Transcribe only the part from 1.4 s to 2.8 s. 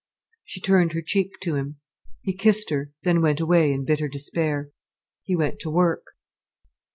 to him. He kissed